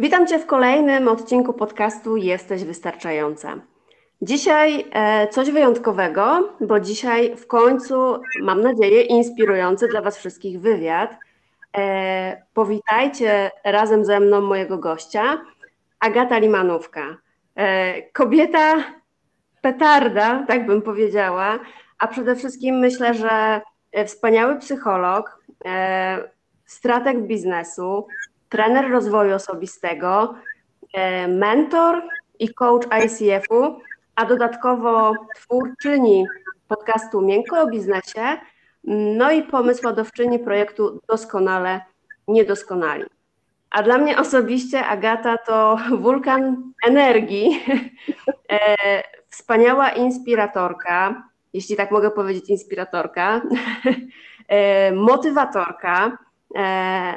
[0.00, 3.60] Witam Cię w kolejnym odcinku podcastu Jesteś Wystarczająca.
[4.22, 11.18] Dzisiaj e, coś wyjątkowego, bo dzisiaj w końcu, mam nadzieję, inspirujący dla Was wszystkich wywiad.
[11.76, 15.40] E, powitajcie razem ze mną mojego gościa,
[16.00, 17.16] Agata Limanówka.
[17.56, 18.84] E, kobieta
[19.62, 21.58] petarda, tak bym powiedziała,
[21.98, 23.60] a przede wszystkim myślę, że
[24.06, 25.42] wspaniały psycholog,
[26.66, 28.06] strateg biznesu,
[28.48, 30.34] trener rozwoju osobistego,
[31.28, 32.02] mentor
[32.38, 33.80] i coach ICF-u,
[34.16, 36.26] a dodatkowo twórczyni
[36.68, 38.38] podcastu Miękko o biznesie,
[38.84, 41.80] no i pomysłodawczyni projektu Doskonale
[42.28, 43.04] Niedoskonali.
[43.70, 47.64] A dla mnie osobiście Agata to wulkan energii,
[48.52, 53.40] e, wspaniała inspiratorka, jeśli tak mogę powiedzieć, inspiratorka,
[54.48, 56.27] e, motywatorka, E,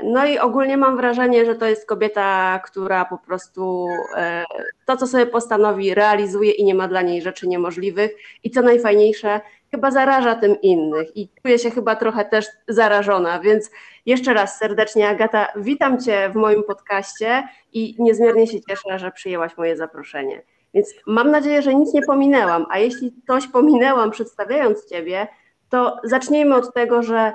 [0.04, 4.46] no i ogólnie mam wrażenie, że to jest kobieta, która po prostu e,
[4.86, 8.12] to, co sobie postanowi, realizuje i nie ma dla niej rzeczy niemożliwych.
[8.44, 9.41] I co najfajniejsze,
[9.72, 13.40] chyba zaraża tym innych i czuję się chyba trochę też zarażona.
[13.40, 13.72] Więc
[14.06, 17.44] jeszcze raz serdecznie, Agata, witam Cię w moim podcaście
[17.74, 20.41] i niezmiernie się cieszę, że przyjęłaś moje zaproszenie.
[20.74, 25.28] Więc mam nadzieję, że nic nie pominęłam, a jeśli coś pominęłam przedstawiając Ciebie,
[25.70, 27.34] to zacznijmy od tego, że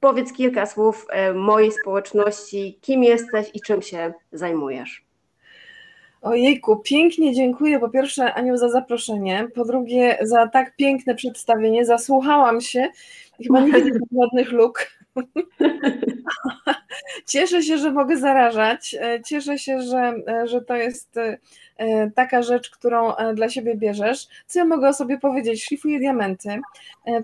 [0.00, 5.04] Powiedz kilka słów e, mojej społeczności, kim jesteś i czym się zajmujesz.
[6.22, 12.60] Ojejku, pięknie dziękuję po pierwsze Aniu za zaproszenie, po drugie za tak piękne przedstawienie, zasłuchałam
[12.60, 12.88] się
[13.46, 14.86] chyba nie widzę żadnych luk.
[17.26, 21.18] Cieszę się, że mogę zarażać, e, cieszę się, że, e, że to jest
[21.80, 24.28] E, taka rzecz, którą dla siebie bierzesz.
[24.46, 25.64] Co ja mogę o sobie powiedzieć?
[25.64, 26.60] Szlifuję diamenty,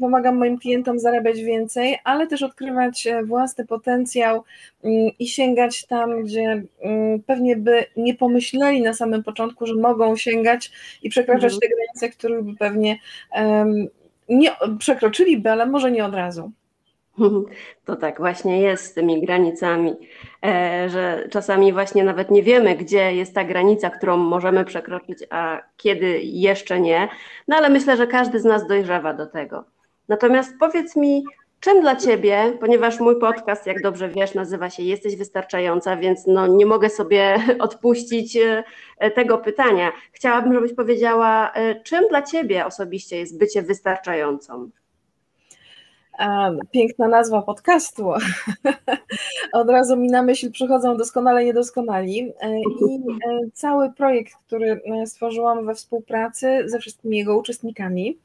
[0.01, 4.45] pomagam moim klientom zarabiać więcej, ale też odkrywać własny potencjał
[4.85, 10.17] mm, i sięgać tam, gdzie mm, pewnie by nie pomyśleli na samym początku, że mogą
[10.17, 11.61] sięgać i przekraczać mhm.
[11.61, 12.99] te granice, które by pewnie
[14.29, 16.53] nie przekroczyliby, ale może nie od razu.
[17.85, 19.97] To tak właśnie jest z tymi granicami,
[20.45, 25.63] e, że czasami właśnie nawet nie wiemy, gdzie jest ta granica, którą możemy przekroczyć, a
[25.77, 27.09] kiedy jeszcze nie.
[27.49, 29.65] No ale myślę, że każdy z nas dojrzewa do tego.
[30.09, 31.25] Natomiast powiedz mi,
[31.61, 36.47] czym dla Ciebie, ponieważ mój podcast, jak dobrze wiesz, nazywa się Jesteś Wystarczająca, więc no
[36.47, 38.37] nie mogę sobie odpuścić
[38.99, 39.93] e, tego pytania.
[40.13, 44.71] Chciałabym, żebyś powiedziała, e, czym dla Ciebie osobiście jest bycie wystarczającą?
[46.71, 48.13] Piękna nazwa podcastu.
[49.53, 52.33] Od razu mi na myśl przychodzą doskonale niedoskonali.
[52.41, 58.19] E, I e, cały projekt, który e, stworzyłam we współpracy ze wszystkimi jego uczestnikami,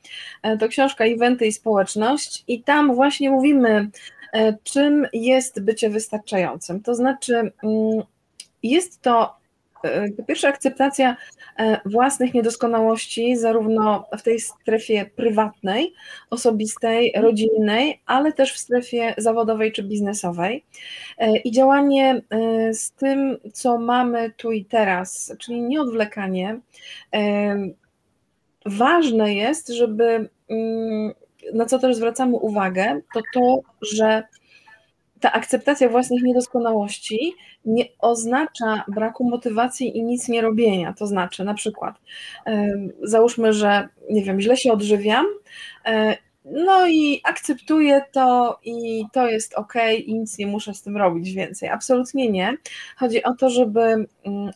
[0.60, 2.44] to książka Eventy i Społeczność.
[2.48, 3.90] I tam właśnie mówimy,
[4.64, 6.82] czym jest bycie wystarczającym.
[6.82, 8.02] To znaczy, mm,
[8.64, 9.41] jest to
[10.18, 11.18] po pierwsze, akceptacja
[11.58, 15.94] e, własnych niedoskonałości, zarówno w tej strefie prywatnej,
[16.30, 20.66] osobistej, rodzinnej, ale też w strefie zawodowej czy biznesowej.
[21.18, 22.22] E, I działanie
[22.72, 26.60] z tym, co mamy tu i teraz, czyli nieodwlekanie.
[28.66, 31.14] Ważne jest, żeby, mm,
[31.54, 34.24] na co też zwracamy uwagę, to to, że
[35.22, 37.34] ta akceptacja własnych niedoskonałości
[37.66, 40.94] nie oznacza braku motywacji i nic nie robienia.
[40.94, 41.96] To znaczy, na przykład,
[43.04, 45.26] załóżmy, że nie wiem, źle się odżywiam,
[46.46, 49.74] no i akceptuję to i to jest ok,
[50.06, 51.70] i nic nie muszę z tym robić więcej.
[51.70, 52.58] Absolutnie nie.
[52.98, 54.08] Chodzi o to, żeby mm,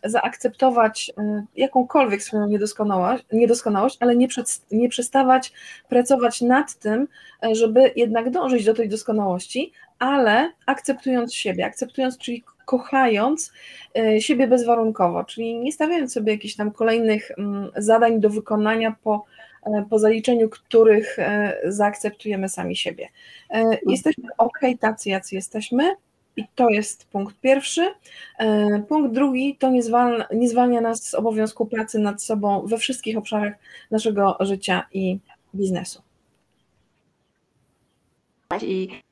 [0.03, 5.53] zaakceptować e, jakąkolwiek swoją niedoskonałość, niedoskonałość ale nie, przed, nie przestawać
[5.89, 7.07] pracować nad tym,
[7.44, 13.51] e, żeby jednak dążyć do tej doskonałości, ale akceptując siebie, akceptując, czyli kochając
[14.19, 19.25] siebie bezwarunkowo, czyli nie stawiając sobie jakichś tam kolejnych mm, zadań do wykonania po
[19.89, 21.18] po zaliczeniu których
[21.65, 23.09] zaakceptujemy sami siebie.
[23.88, 25.95] Jesteśmy ok, tacy jacy jesteśmy,
[26.38, 27.94] i to jest punkt pierwszy.
[28.39, 32.77] E, punkt drugi to nie zwalnia, nie zwalnia nas z obowiązku pracy nad sobą we
[32.77, 33.53] wszystkich obszarach
[33.91, 35.19] naszego życia i
[35.56, 36.01] biznesu.
[38.62, 39.04] I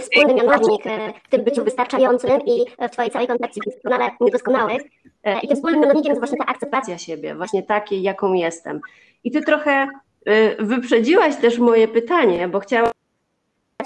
[0.00, 0.82] wspólny mianownik
[1.24, 4.82] w tym byciu wystarczającym i w Twojej całej koncepcji doskonale niedoskonałych.
[5.24, 8.80] E, I tym wspólnym mianownikiem jest właśnie ta akceptacja siebie, właśnie takiej, jaką jestem.
[9.24, 9.88] I Ty trochę
[10.28, 12.90] Y, wyprzedziłaś też moje pytanie, bo chciałam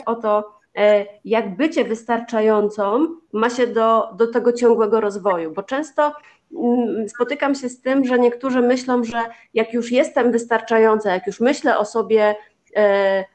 [0.06, 6.12] o to, e, jak bycie wystarczającą ma się do, do tego ciągłego rozwoju, bo często
[6.52, 9.24] mm, spotykam się z tym, że niektórzy myślą, że
[9.54, 12.36] jak już jestem wystarczająca, jak już myślę o sobie e,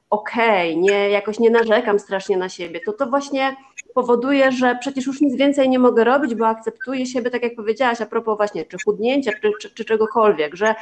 [0.09, 3.55] okej, okay, nie, jakoś nie narzekam strasznie na siebie, to to właśnie
[3.93, 8.01] powoduje, że przecież już nic więcej nie mogę robić, bo akceptuję siebie, tak jak powiedziałaś,
[8.01, 10.75] a propos właśnie czy chudnięcia, czy, czy, czy czegokolwiek, że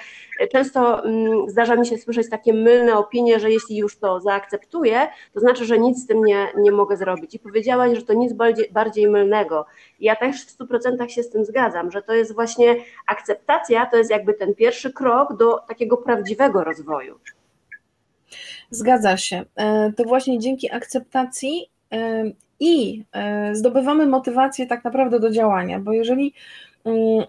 [0.52, 5.40] często mm, zdarza mi się słyszeć takie mylne opinie, że jeśli już to zaakceptuję, to
[5.40, 7.36] znaczy, że nic z tym nie, nie mogę zrobić.
[7.36, 9.66] I powiedziałaś, że to nic bardziej, bardziej mylnego.
[10.00, 12.76] I ja też w 100% się z tym zgadzam, że to jest właśnie
[13.08, 17.20] akceptacja, to jest jakby ten pierwszy krok do takiego prawdziwego rozwoju.
[18.72, 19.46] Zgadza się.
[19.56, 22.24] E, to właśnie dzięki akceptacji e,
[22.60, 26.34] i e, zdobywamy motywację tak naprawdę do działania, bo jeżeli
[26.86, 27.26] mm,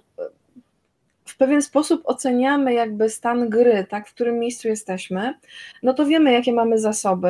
[1.25, 5.35] w pewien sposób oceniamy jakby stan gry, tak, w którym miejscu jesteśmy,
[5.83, 7.29] no to wiemy, jakie mamy zasoby,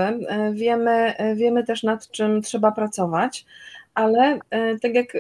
[0.53, 3.47] wiemy, wiemy też nad czym trzeba pracować,
[3.95, 4.39] ale
[4.83, 5.17] tak jak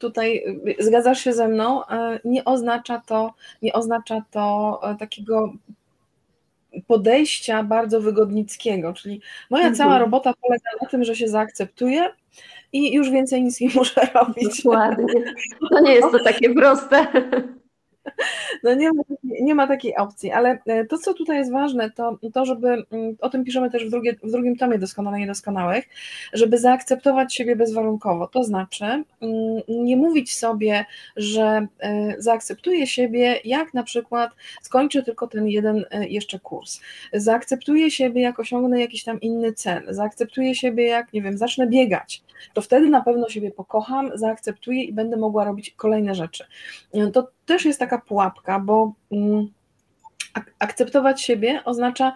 [0.00, 0.44] tutaj
[0.78, 1.82] zgadzasz się ze mną,
[2.24, 5.52] nie oznacza to, nie oznacza to takiego
[6.86, 9.20] podejścia bardzo wygodnickiego, czyli
[9.50, 9.76] moja mhm.
[9.76, 12.10] cała robota polega na tym, że się zaakceptuję
[12.72, 14.62] i już więcej nic nie muszę robić.
[14.62, 15.34] Dokładnie.
[15.70, 17.06] To nie jest to takie proste.
[18.62, 19.02] No nie ma,
[19.40, 23.16] nie ma takiej opcji, ale e, to, co tutaj jest ważne, to to, żeby, mm,
[23.20, 25.88] o tym piszemy też w, drugie, w drugim tomie Doskonale Niedoskonałych,
[26.32, 28.26] żeby zaakceptować siebie bezwarunkowo.
[28.26, 29.04] To znaczy mm,
[29.68, 30.84] nie mówić sobie,
[31.16, 34.30] że e, zaakceptuję siebie, jak na przykład
[34.62, 36.80] skończę tylko ten jeden e, jeszcze kurs.
[37.12, 39.82] Zaakceptuję siebie, jak osiągnę jakiś tam inny cel.
[39.88, 42.22] Zaakceptuję siebie, jak, nie wiem, zacznę biegać.
[42.52, 46.44] To wtedy na pewno siebie pokocham, zaakceptuję i będę mogła robić kolejne rzeczy.
[47.12, 49.48] To też jest taka pułapka, bo mm,
[50.58, 52.12] akceptować siebie oznacza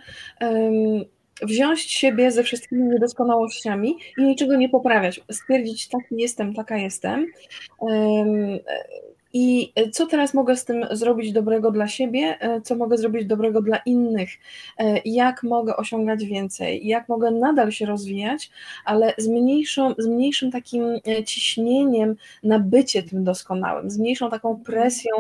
[1.43, 7.27] wziąć siebie ze wszystkimi niedoskonałościami i niczego nie poprawiać, stwierdzić taki jestem, taka jestem
[9.39, 13.27] i e, co teraz mogę z tym zrobić dobrego dla siebie, e, co mogę zrobić
[13.27, 14.31] dobrego dla innych,
[14.79, 18.51] e, jak mogę osiągać więcej, jak mogę nadal się rozwijać,
[18.85, 20.85] ale z, mniejszą, z mniejszym takim
[21.27, 25.13] ciśnieniem na bycie tym doskonałym, z mniejszą taką presją,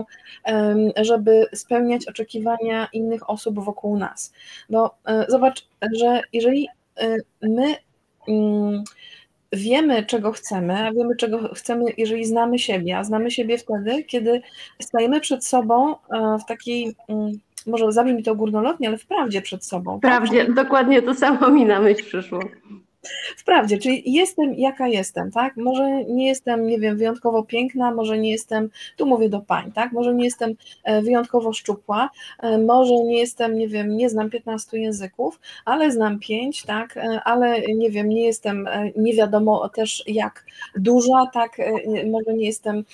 [0.97, 4.33] żeby spełniać oczekiwania innych osób wokół nas.
[4.71, 4.95] Bo
[5.29, 6.69] zobacz, że jeżeli
[7.43, 7.75] my
[8.29, 8.85] mm,
[9.53, 14.43] wiemy, czego chcemy, a wiemy, czego chcemy, jeżeli znamy siebie, a znamy siebie wtedy, kiedy
[14.83, 17.33] stajemy przed sobą e, w takiej, mm,
[17.67, 19.99] może zabrzmi to górnolotnie, ale w prawdzie przed sobą.
[19.99, 20.55] W prawdzie, tak?
[20.55, 22.41] dokładnie to samo mi na myśl przyszło.
[23.37, 25.57] Wprawdzie, czyli jestem jaka jestem, tak?
[25.57, 29.93] Może nie jestem, nie wiem, wyjątkowo piękna, może nie jestem, tu mówię do pań, tak?
[29.93, 30.55] Może nie jestem
[30.85, 32.11] e, wyjątkowo szczupła,
[32.43, 36.97] e, może nie jestem, nie wiem, nie znam 15 języków, ale znam 5, tak?
[36.97, 40.45] E, ale nie wiem, nie jestem, nie wiadomo też jak
[40.77, 41.57] duża, tak?
[42.11, 42.85] Może nie jestem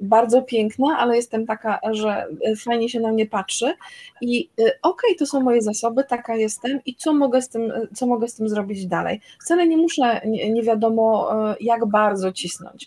[0.00, 2.26] bardzo piękna, ale jestem taka, że
[2.64, 3.74] fajnie się na mnie patrzy
[4.20, 8.06] i okej, okay, to są moje zasoby, taka jestem i co mogę z tym, co
[8.06, 9.20] mogę z tym zrobić dalej?
[9.44, 12.86] Wcale nie muszę nie, nie wiadomo e, jak bardzo cisnąć.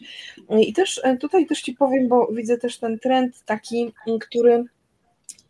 [0.60, 4.66] I też e, tutaj też Ci powiem, bo widzę też ten trend taki, który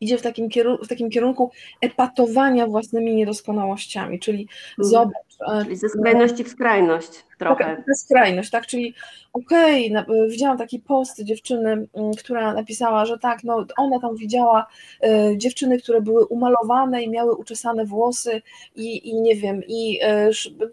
[0.01, 4.47] idzie w takim, kierunku, w takim kierunku epatowania własnymi niedoskonałościami, czyli
[4.79, 4.89] mm.
[4.89, 5.37] zobacz.
[5.51, 7.75] E, czyli ze skrajności w skrajność trochę.
[7.77, 8.93] Taka skrajność, tak, czyli
[9.33, 14.67] okej, okay, widziałam taki post dziewczyny, mm, która napisała, że tak, no ona tam widziała
[15.05, 18.41] y, dziewczyny, które były umalowane i miały uczesane włosy
[18.75, 19.99] i, i nie wiem, i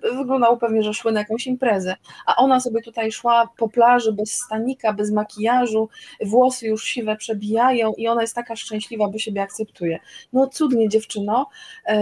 [0.05, 4.13] y, wyglądało pewnie, że szły na jakąś imprezę, a ona sobie tutaj szła po plaży
[4.13, 5.89] bez stanika, bez makijażu,
[6.25, 9.99] włosy już siwe przebijają i ona jest taka szczęśliwa, bo siebie akceptuje.
[10.33, 11.47] No cudnie dziewczyno,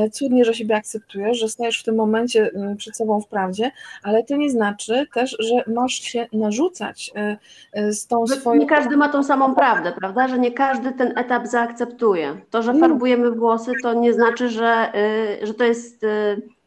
[0.06, 3.70] y, cudnie, że siebie akceptujesz, że stajesz w tym momencie mm, przed sobą w prawdzie,
[4.02, 7.12] ale to nie znaczy też, że masz się narzucać
[7.74, 8.60] y, y, z tą swoją.
[8.60, 10.28] Nie każdy ma tą samą prawdę, prawda?
[10.28, 12.36] Że nie każdy ten etap zaakceptuje.
[12.50, 14.92] To, że farbujemy włosy, to nie znaczy, że,
[15.42, 16.06] y, że to jest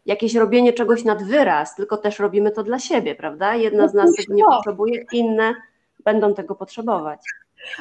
[0.06, 3.56] jakieś robienie czegoś nad wyraz, tylko też robimy to dla siebie, prawda?
[3.56, 5.54] Jedna z nas tego nie potrzebuje, inne
[6.04, 7.20] będą tego potrzebować.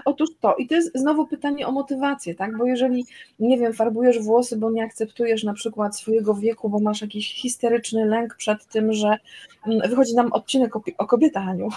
[0.05, 2.57] Otóż to, i to jest znowu pytanie o motywację, tak?
[2.57, 3.07] Bo jeżeli,
[3.39, 8.07] nie wiem, farbujesz włosy, bo nie akceptujesz na przykład swojego wieku, bo masz jakiś histeryczny
[8.07, 9.19] lęk przed tym, że
[9.67, 11.69] mm, wychodzi nam odcinek o, o kobietach, Aniu.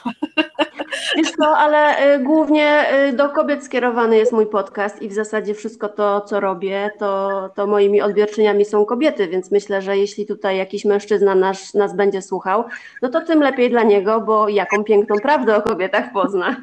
[1.15, 5.53] Wiesz co, ale y, głównie y, do kobiet skierowany jest mój podcast i w zasadzie
[5.53, 10.57] wszystko to, co robię, to, to moimi odbiorczyniami są kobiety, więc myślę, że jeśli tutaj
[10.57, 12.63] jakiś mężczyzna nas, nas będzie słuchał,
[13.01, 16.55] no to tym lepiej dla niego, bo jaką piękną prawdę o kobietach pozna.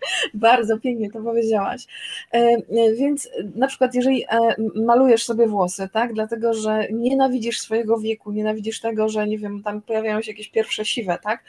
[0.34, 1.86] Bardzo pięknie to powiedziałaś.
[2.34, 7.98] E, e, więc na przykład, jeżeli e, malujesz sobie włosy, tak, dlatego że nienawidzisz swojego
[7.98, 11.44] wieku, nienawidzisz tego, że nie wiem, tam pojawiają się jakieś pierwsze siwe, tak,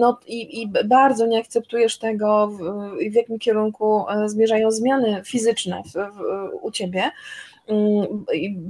[0.00, 2.58] no i, i bardzo nie akceptujesz tego, w,
[3.10, 6.20] w jakim kierunku zmierzają zmiany fizyczne w, w,
[6.62, 7.10] u ciebie,
[7.68, 8.24] mm,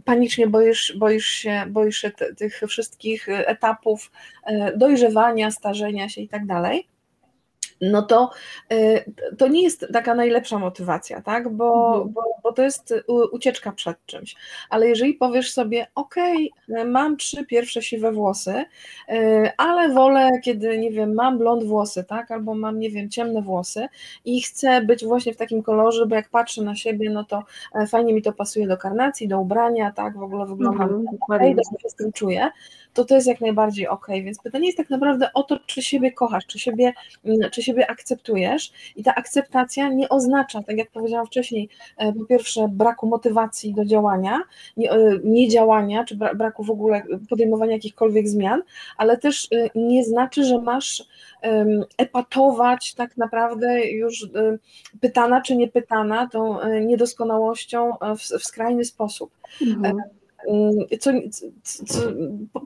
[0.04, 4.10] panicznie boisz, boisz się, boisz się tych wszystkich etapów
[4.76, 6.91] dojrzewania, starzenia się i tak dalej
[7.82, 8.30] no to,
[8.72, 9.04] y,
[9.38, 11.48] to nie jest taka najlepsza motywacja, tak?
[11.48, 12.12] Bo, mhm.
[12.12, 12.94] bo, bo to jest
[13.32, 14.36] ucieczka przed czymś.
[14.70, 16.14] Ale jeżeli powiesz sobie, ok,
[16.86, 18.64] mam trzy pierwsze siwe włosy,
[19.10, 22.30] y, ale wolę, kiedy, nie wiem, mam blond włosy, tak?
[22.30, 23.88] Albo mam, nie wiem, ciemne włosy
[24.24, 27.86] i chcę być właśnie w takim kolorze, bo jak patrzę na siebie, no to e,
[27.86, 30.18] fajnie mi to pasuje do karnacji, do ubrania, tak?
[30.18, 32.50] W ogóle wyglądam mhm, okay, dobrze się z tym czuję,
[32.94, 34.06] to to jest jak najbardziej ok.
[34.08, 36.92] Więc pytanie jest tak naprawdę o to, czy siebie kochasz, czy siebie,
[37.24, 42.24] mm, czy siebie akceptujesz i ta akceptacja nie oznacza, tak jak powiedziałam wcześniej, e, po
[42.24, 44.40] pierwsze braku motywacji do działania,
[45.24, 48.62] niedziałania, nie czy braku w ogóle podejmowania jakichkolwiek zmian,
[48.96, 51.04] ale też e, nie znaczy, że masz
[51.98, 54.28] epatować tak naprawdę już
[55.00, 59.30] pytana czy niepytana tą e, niedoskonałością w, w skrajny sposób.
[59.62, 59.96] Mhm.
[60.92, 61.10] Y, co,
[61.62, 62.00] co,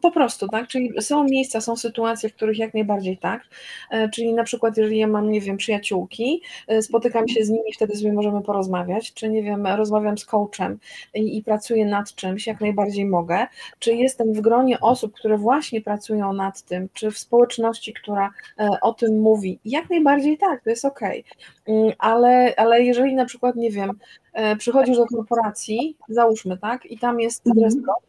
[0.03, 0.69] po prostu, tak?
[0.69, 3.43] Czyli są miejsca, są sytuacje, w których jak najbardziej tak.
[3.91, 7.73] E, czyli na przykład, jeżeli ja mam, nie wiem, przyjaciółki, e, spotykam się z nimi,
[7.75, 10.79] wtedy sobie możemy porozmawiać, czy nie wiem, rozmawiam z coachem
[11.15, 13.47] i, i pracuję nad czymś, jak najbardziej mogę,
[13.79, 18.69] czy jestem w gronie osób, które właśnie pracują nad tym, czy w społeczności, która e,
[18.83, 21.01] o tym mówi, jak najbardziej tak, to jest ok.
[21.67, 23.91] Mm, ale, ale jeżeli na przykład, nie wiem,
[24.59, 27.61] przychodzisz do korporacji, załóżmy, tak, i tam jest mhm.
[27.61, 28.07] dress code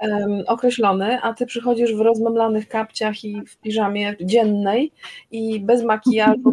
[0.00, 4.92] um, określony, a ty przychodzisz w rozmemlanych kapciach i w piżamie dziennej
[5.30, 6.52] i bez makijażu.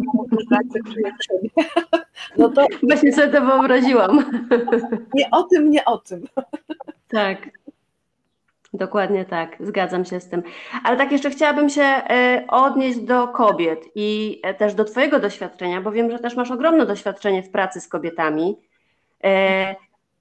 [2.36, 2.66] No to...
[2.82, 4.24] Właśnie sobie to wyobraziłam.
[5.14, 6.24] Nie o tym, nie o tym.
[7.08, 7.50] Tak.
[8.72, 10.42] Dokładnie tak, zgadzam się z tym.
[10.84, 15.80] Ale tak jeszcze chciałabym się e, odnieść do kobiet i e, też do Twojego doświadczenia,
[15.80, 18.56] bo wiem, że też masz ogromne doświadczenie w pracy z kobietami.
[19.26, 19.74] E,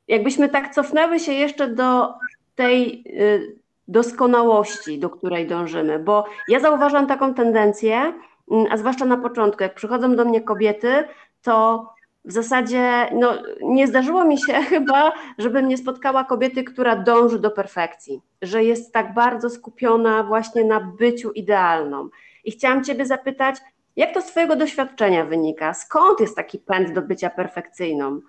[0.08, 2.14] jakbyśmy tak cofnęły się jeszcze do
[2.56, 3.56] tej y,
[3.88, 8.14] doskonałości, do której dążymy, bo ja zauważam taką tendencję,
[8.52, 11.04] mm, a zwłaszcza na początku, jak przychodzą do mnie kobiety,
[11.42, 11.86] to
[12.26, 17.52] w zasadzie no, nie zdarzyło mi się chyba, żebym nie spotkała kobiety, która dąży do
[17.52, 22.10] perfekcji, że jest tak bardzo skupiona właśnie na byciu idealną.
[22.44, 23.56] I chciałam Ciebie zapytać,
[23.96, 25.74] jak to z Twojego doświadczenia wynika?
[25.74, 28.20] Skąd jest taki pęd do bycia perfekcyjną?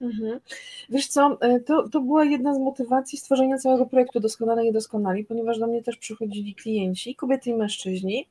[0.00, 0.40] Mhm.
[0.88, 5.24] Wiesz co, e, to, to była jedna z motywacji stworzenia całego projektu Doskonale i Doskonali,
[5.24, 8.26] ponieważ do mnie też przychodzili klienci, kobiety i mężczyźni,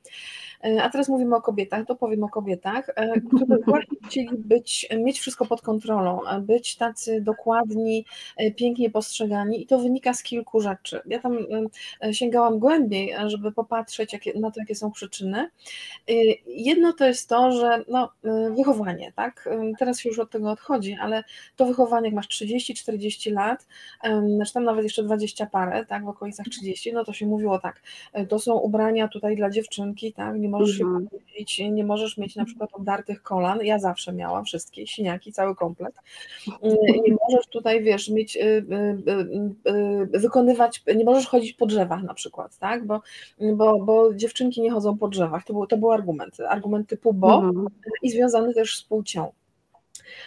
[0.82, 5.20] a teraz mówimy o kobietach, to powiem o kobietach, e, które właśnie chcieli być, mieć
[5.20, 8.04] wszystko pod kontrolą, być tacy dokładni,
[8.56, 11.00] pięknie postrzegani i to wynika z kilku rzeczy.
[11.06, 11.38] Ja tam
[12.12, 15.50] sięgałam głębiej, żeby popatrzeć jakie, na to, jakie są przyczyny.
[16.46, 18.12] Jedno to jest to, że no,
[18.56, 19.48] wychowanie, tak,
[19.78, 21.24] teraz już od tego odchodzi, ale
[21.56, 23.66] to wychowanie, jak masz 30-40 lat,
[24.34, 27.82] znaczy tam nawet jeszcze 20 parę, tak, w okolicach 30, no to się mówiło tak,
[28.12, 31.02] e, to są ubrania tutaj dla dziewczynki, tak, nie możesz mm -hmm.
[31.02, 35.54] się powiedzieć, nie możesz mieć na przykład obdartych kolan, ja zawsze miałam wszystkie, siniaki, cały
[35.54, 35.94] komplet,
[36.62, 36.76] mm,
[37.06, 38.40] nie możesz tutaj, wiesz, mieć, y,
[40.10, 43.00] y, wykonywać, nie możesz chodzić po drzewach na przykład, tak, bo,
[43.40, 47.40] bo, bo dziewczynki nie chodzą po drzewach, to był, to był argument, argument typu bo
[47.40, 47.66] -hmm.
[48.02, 49.32] i związany też z płcią.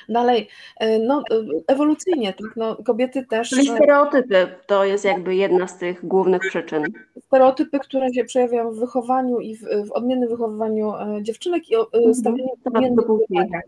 [0.09, 0.47] Dalej,
[0.79, 1.23] e, no
[1.67, 3.49] ewolucyjnie, tak, no, kobiety też...
[3.49, 6.83] Czyli stereotypy to jest jakby jedna z tych głównych przyczyn.
[7.25, 12.13] Stereotypy, które się przejawiają w wychowaniu i w, w odmiennym wychowywaniu e, dziewczynek i mhm,
[12.13, 13.65] stawianiu odmiennych.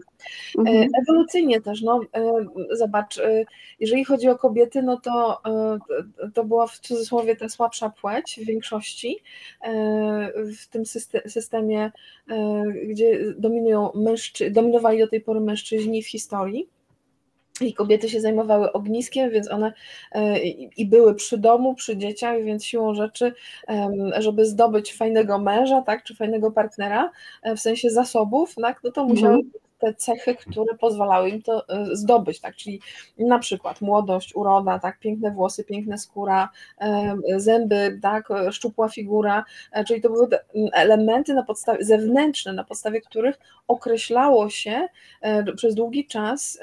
[0.58, 0.90] Mhm.
[1.02, 2.00] Ewolucyjnie też, no
[2.72, 3.22] zobacz,
[3.80, 5.42] jeżeli chodzi o kobiety, no to
[6.34, 9.24] to była w cudzysłowie ta słabsza płeć w większości
[10.36, 10.86] w tym
[11.26, 11.92] systemie,
[12.90, 16.70] gdzie dominują mężczy, dominowali do tej pory mężczyźni w historii.
[17.62, 19.74] i kobiety się zajmowały ogniskiem, więc one
[20.12, 20.40] e,
[20.78, 23.34] i były przy domu, przy dzieciach, więc siłą rzeczy,
[24.18, 27.12] żeby zdobyć fajnego męża, tak, czy fajnego partnera,
[27.58, 29.52] w sensie zasobów, tak, no to musiały mhm
[29.84, 32.82] te cechy, które pozwalały im to e, zdobyć, tak, czyli
[33.18, 36.50] na przykład młodość, uroda, tak, piękne włosy, piękna skóra,
[36.82, 40.28] e, zęby, tak, szczupła figura, e, czyli to były
[40.74, 44.88] elementy na podstawie, zewnętrzne, na podstawie których określało się
[45.56, 46.60] przez długi czas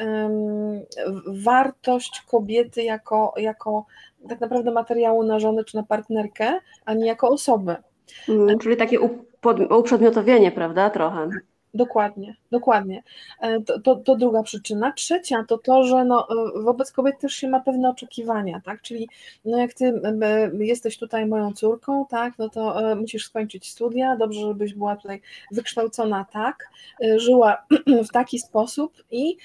[1.27, 3.87] wartość kobiety jako, jako
[4.29, 7.77] tak naprawdę materiału na żonę czy na partnerkę, a nie jako osoby.
[8.29, 8.99] Mm, czyli takie
[9.71, 11.29] uprzedmiotowienie, prawda, trochę.
[11.75, 13.03] Dokładnie, dokładnie.
[13.41, 14.93] E, to, to, to, druga przyczyna.
[14.93, 18.83] Trzecia to to, że no, e, wobec kobiet też się ma pewne oczekiwania, tak?
[18.83, 19.09] Czyli
[19.45, 24.41] no jak ty e, jesteś tutaj moją córką, tak, no to musisz skończyć studia, dobrze,
[24.41, 25.21] żebyś była tutaj
[25.53, 26.69] wykształcona tak,
[27.17, 27.67] żyła
[28.09, 29.37] w taki sposób i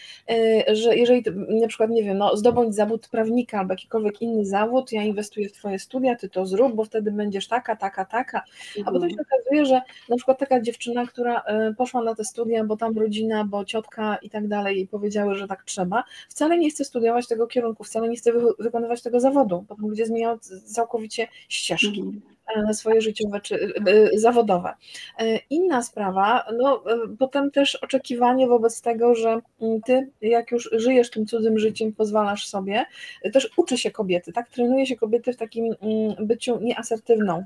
[0.74, 1.24] że jeżeli
[1.62, 5.53] na przykład, nie wiem, no, zdobądź zawód prawnika albo jakikolwiek inny zawód, ja inwestuję w
[5.53, 8.44] twoje studia, ty to zrób, bo wtedy będziesz taka, taka, taka,
[8.86, 11.44] a potem się okazuje, że na przykład taka dziewczyna, która
[11.77, 15.63] poszła na te studia, bo tam rodzina, bo ciotka i tak dalej powiedziały, że tak
[15.63, 19.88] trzeba, wcale nie chce studiować tego kierunku, wcale nie chce wy wykonywać tego zawodu, potem
[19.88, 22.22] ludzie zmieniają całkowicie ścieżki.
[22.55, 24.74] E, swoje życiowe czy e, zawodowe.
[25.19, 26.84] E, inna sprawa, no
[27.19, 32.48] potem też oczekiwanie wobec tego, że mm, ty jak już żyjesz tym cudzym życiem, pozwalasz
[32.48, 32.86] sobie,
[33.34, 34.50] też uczy się kobiety, tak?
[34.50, 37.43] Trenuje się kobiety w takim mm, byciu nieasertywną,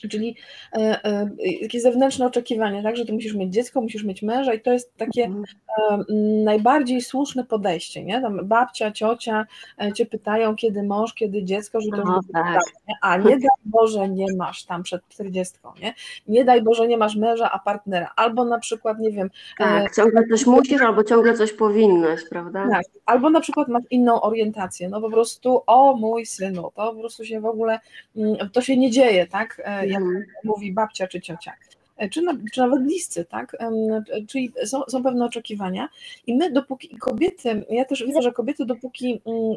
[0.00, 0.36] Czyli
[0.72, 1.30] e, e,
[1.62, 4.96] takie zewnętrzne oczekiwanie, tak, że ty musisz mieć dziecko, musisz mieć męża i to jest
[4.96, 5.44] takie mhm.
[5.90, 6.14] e,
[6.44, 8.20] najbardziej słuszne podejście, nie?
[8.20, 9.46] Tam babcia, ciocia
[9.94, 12.60] cię pytają, kiedy mąż, kiedy dziecko, że to już tak.
[13.02, 15.94] a nie daj Boże nie masz tam przed 40, nie?
[16.28, 19.30] Nie daj Boże nie masz męża, a partnera, albo na przykład, nie wiem...
[19.58, 22.68] Tak, ciągle coś musisz, albo ciągle coś powinnaś, prawda?
[22.70, 27.00] Tak, albo na przykład masz inną orientację, no po prostu, o mój synu, to po
[27.00, 27.80] prostu się w ogóle,
[28.16, 29.62] mm, to się nie dzieje, tak?
[29.88, 30.24] Jak mhm.
[30.44, 31.52] mówi babcia czy ciocia.
[31.98, 33.56] E, czy, na, czy nawet bliscy, tak?
[34.28, 35.88] Czyli są, są pewne oczekiwania
[36.26, 39.54] i my dopóki kobiety, ja też widzę, że kobiety dopóki mm,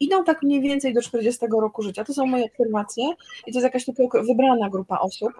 [0.00, 3.04] idą tak mniej więcej do 40 roku życia, to są moje obserwacje
[3.46, 5.32] i to jest jakaś tylko wybrana grupa osób,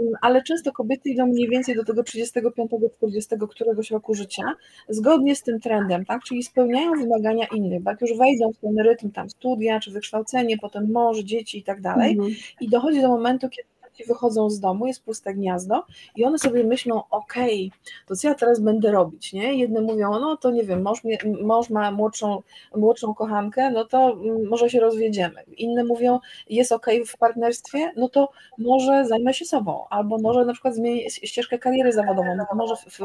[0.00, 4.42] mm, ale często kobiety idą mniej więcej do tego 35-40 któregoś roku życia,
[4.88, 6.22] zgodnie z tym trendem, tak?
[6.22, 10.58] Czyli spełniają wymagania innych, bo jak już wejdą w ten rytm tam studia, czy wykształcenie,
[10.58, 12.30] potem mąż, dzieci i tak dalej, mhm.
[12.60, 13.71] i dochodzi do momentu, kiedy
[14.08, 15.84] wychodzą z domu, jest puste gniazdo
[16.16, 19.54] i one sobie myślą, okej, okay, to co ja teraz będę robić, nie?
[19.54, 21.00] Jedne mówią, no to nie wiem, mąż,
[21.42, 22.42] mąż ma młodszą,
[22.76, 25.42] młodszą kochankę, no to mm, może się rozwiedziemy.
[25.56, 26.18] Inne mówią,
[26.50, 28.28] jest okej okay w partnerstwie, no to
[28.58, 33.00] może zajmę się sobą, albo może na przykład zmienię ścieżkę kariery zawodową, może w,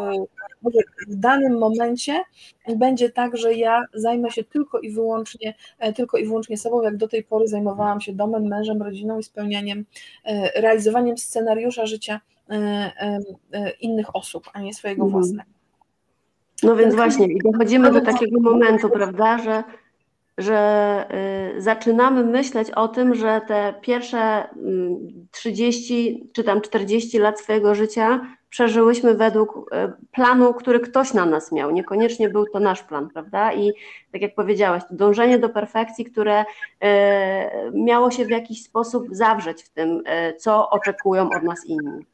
[0.61, 2.23] może w danym momencie
[2.75, 6.97] będzie tak, że ja zajmę się tylko i wyłącznie, e, tylko i wyłącznie sobą, jak
[6.97, 9.85] do tej pory zajmowałam się domem, mężem, rodziną i spełnianiem,
[10.23, 12.91] e, realizowaniem scenariusza życia e,
[13.81, 15.21] innych osób, a nie swojego mhm.
[15.23, 15.51] własnego.
[16.63, 19.63] No więc właśnie, i dochodzimy do takiego momentu, prawda, że
[20.37, 21.05] że
[21.57, 24.47] y, zaczynamy myśleć o tym, że te pierwsze
[25.31, 31.25] 30 mm, czy tam 40 lat swojego życia przeżyłyśmy według y, planu, który ktoś na
[31.25, 31.71] nas miał.
[31.71, 33.53] Niekoniecznie był to nasz plan, prawda?
[33.53, 33.73] I
[34.11, 36.45] tak jak powiedziałaś, dążenie do perfekcji, które y,
[37.73, 40.03] miało się w jakiś sposób zawrzeć w tym,
[40.37, 42.05] co oczekują od nas inni.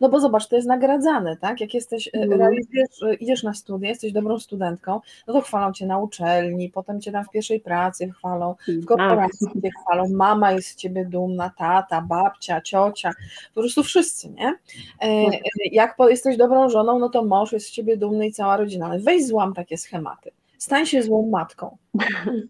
[0.00, 1.60] No bo zobacz, to jest nagradzane, tak?
[1.60, 2.40] Jak jesteś, mm.
[2.40, 7.00] realizujesz, e, idziesz na studia, jesteś dobrą studentką, no to chwalą cię na uczelni, potem
[7.00, 8.84] cię tam w pierwszej pracy chwalą, w tak.
[8.84, 13.10] korporacji cię chwalą, mama jest z ciebie dumna, tata, babcia, ciocia,
[13.54, 14.54] po prostu wszyscy, nie?
[15.00, 15.40] Tak.
[15.72, 18.90] Jak jesteś dobrą żoną, no to mąż jest z ciebie dumny i cała rodzina.
[18.98, 21.76] Weź złam takie schematy stań się złą matką.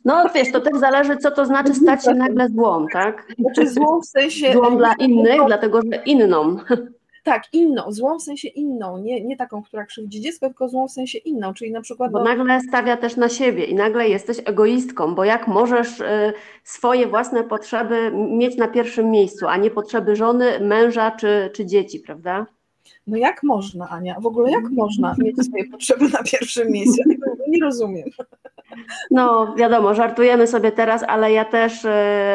[0.05, 3.27] No wiesz, to też zależy, co to znaczy stać się nagle złą, tak?
[3.39, 4.53] Znaczy złą w sensie...
[4.53, 6.57] Złą dla innych, dlatego że inną.
[7.25, 10.93] Tak, inną, złą w sensie inną, nie, nie taką, która krzywdzi dziecko, tylko złą w
[10.93, 12.13] sensie inną, czyli na przykład...
[12.13, 12.25] Bo do...
[12.25, 16.33] nagle stawia też na siebie i nagle jesteś egoistką, bo jak możesz y,
[16.65, 22.01] swoje własne potrzeby mieć na pierwszym miejscu, a nie potrzeby żony, męża czy, czy dzieci,
[22.01, 22.47] prawda?
[23.07, 24.21] No jak można, Ania?
[24.21, 27.03] W ogóle jak można mieć swoje potrzeby na pierwszym miejscu?
[27.49, 28.09] Nie rozumiem.
[29.11, 31.89] No, wiadomo, żartujemy sobie teraz, ale ja też y,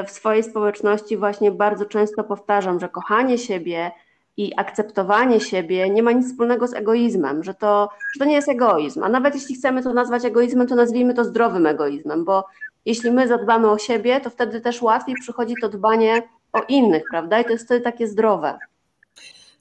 [0.07, 3.91] w swojej społeczności właśnie bardzo często powtarzam, że kochanie siebie,
[4.37, 8.49] i akceptowanie siebie nie ma nic wspólnego z egoizmem, że to, że to nie jest
[8.49, 9.03] egoizm.
[9.03, 12.45] A nawet jeśli chcemy to nazwać egoizmem, to nazwijmy to zdrowym egoizmem, bo
[12.85, 17.41] jeśli my zadbamy o siebie, to wtedy też łatwiej przychodzi to dbanie o innych, prawda?
[17.41, 18.59] I to jest wtedy takie zdrowe.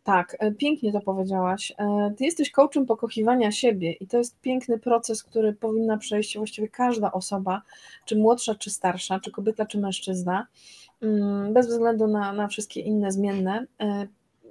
[0.05, 1.73] Tak, e, pięknie to powiedziałaś.
[1.79, 6.69] E, ty jesteś coachem pokochiwania siebie i to jest piękny proces, który powinna przejść właściwie
[6.69, 7.63] każda osoba,
[8.05, 10.47] czy młodsza, czy starsza, czy kobieta, czy mężczyzna,
[11.03, 13.67] mm, bez względu na, na wszystkie inne zmienne.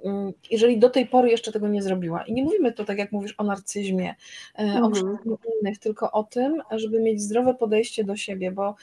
[0.04, 2.24] E, mm, jeżeli do tej pory jeszcze tego nie zrobiła.
[2.24, 4.14] I nie mówimy tu, tak jak mówisz, o narcyzmie,
[4.54, 4.84] mhm.
[4.84, 8.74] o wszystkich innych, tylko o tym, żeby mieć zdrowe podejście do siebie, bo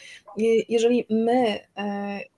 [0.69, 1.60] jeżeli my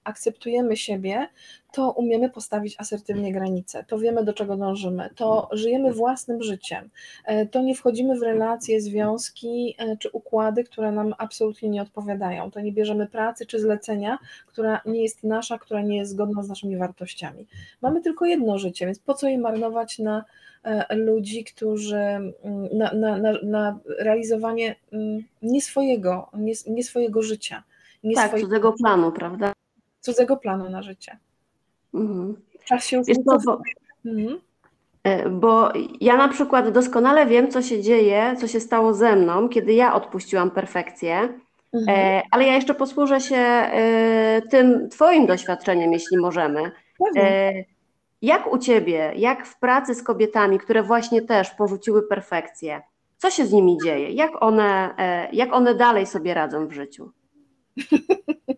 [0.03, 1.27] akceptujemy siebie,
[1.73, 6.89] to umiemy postawić asertywnie granice, to wiemy do czego dążymy, to żyjemy własnym życiem,
[7.25, 12.51] e, to nie wchodzimy w relacje, związki e, czy układy, które nam absolutnie nie odpowiadają,
[12.51, 16.49] to nie bierzemy pracy czy zlecenia, która nie jest nasza, która nie jest zgodna z
[16.49, 17.47] naszymi wartościami.
[17.81, 20.25] Mamy tylko jedno życie, więc po co je marnować na
[20.63, 22.33] e, ludzi, którzy mm,
[22.73, 27.63] na, na, na, na realizowanie mm, nie swojego, nie, nie swojego życia.
[28.03, 29.53] Nie tak, swojego, cudzego planu, prawda?
[30.03, 31.17] Cudzego planu na życie.
[31.93, 32.35] Mhm.
[32.65, 33.61] Czas się bo,
[34.05, 34.39] mhm.
[35.03, 35.69] E, bo
[36.01, 39.93] ja na przykład doskonale wiem, co się dzieje, co się stało ze mną, kiedy ja
[39.93, 41.29] odpuściłam perfekcję,
[41.73, 41.99] mhm.
[41.99, 46.71] E, ale ja jeszcze posłużę się e, tym Twoim doświadczeniem, jeśli możemy.
[48.21, 52.81] Jak u Ciebie, jak w pracy z kobietami, które właśnie też porzuciły perfekcję,
[53.17, 54.11] co się z nimi dzieje?
[54.11, 54.95] Jak one,
[55.33, 57.11] jak one dalej sobie radzą w życiu?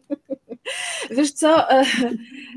[1.12, 1.84] Wiesz co, e,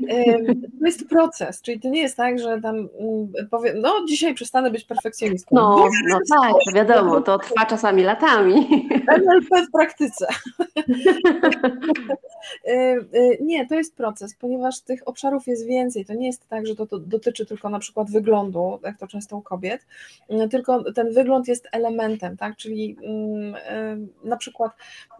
[0.09, 0.37] e,
[0.79, 4.71] to jest proces, czyli to nie jest tak, że tam mm, powiem, no dzisiaj przestanę
[4.71, 5.55] być perfekcjonistką.
[5.55, 8.67] No, no tak, wiadomo, to trwa czasami latami.
[9.07, 10.27] NLP w praktyce.
[12.65, 12.97] E,
[13.41, 16.05] nie, to jest proces, ponieważ tych obszarów jest więcej.
[16.05, 19.37] To nie jest tak, że to, to dotyczy tylko na przykład wyglądu, jak to często
[19.37, 19.85] u kobiet,
[20.51, 22.55] tylko ten wygląd jest elementem, tak?
[22.55, 24.71] Czyli mm, na przykład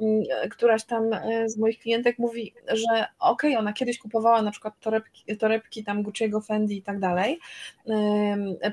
[0.02, 1.04] mm, któraś tam
[1.46, 6.04] z moich klientek mówi, że okej, okay, ona kiedyś kupowała na przykład torebki, torebki tam
[6.04, 7.40] Gucci'ego, Fendi i tak dalej,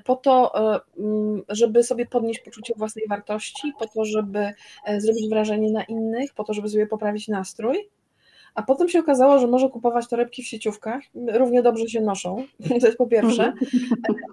[0.05, 0.81] po to, e,
[1.49, 4.53] żeby sobie podnieść poczucie własnej wartości, po to, żeby
[4.87, 7.89] e, zrobić wrażenie na innych, po to, żeby sobie poprawić nastrój,
[8.55, 12.45] a potem się okazało, że może kupować torebki w sieciówkach, równie dobrze się noszą,
[12.81, 13.61] to jest po pierwsze, mhm.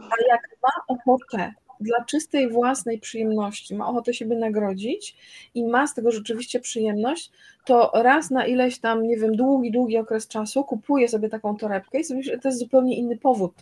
[0.01, 1.53] a jak ma ochotę
[1.83, 5.15] dla czystej własnej przyjemności, ma ochotę siebie nagrodzić
[5.55, 7.31] i ma z tego rzeczywiście przyjemność,
[7.65, 11.99] to raz na ileś tam, nie wiem, długi, długi okres czasu kupuje sobie taką torebkę
[11.99, 13.53] i sobie, to jest zupełnie inny powód.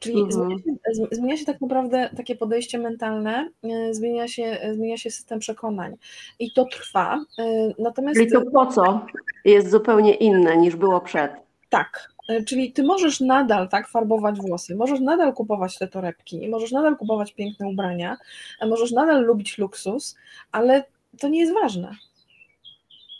[0.00, 0.32] Czyli mhm.
[0.32, 0.58] zmienia,
[0.96, 5.96] się, zmienia, się, tak naprawdę takie podejście mentalne, e, zmienia się, zmienia się system przekonań
[6.38, 7.24] i to trwa.
[7.38, 7.44] E,
[7.78, 8.18] natomiast...
[8.18, 9.06] Czyli to po co
[9.44, 11.32] jest zupełnie inne niż było przed?
[11.68, 12.12] Tak,
[12.46, 17.32] czyli ty możesz nadal tak farbować włosy, możesz nadal kupować te torebki, możesz nadal kupować
[17.32, 18.16] piękne ubrania,
[18.60, 20.16] e, możesz nadal lubić luksus,
[20.52, 20.84] ale
[21.20, 21.96] to nie jest ważne.